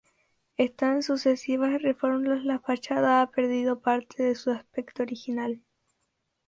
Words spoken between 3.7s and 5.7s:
parte de su aspecto original.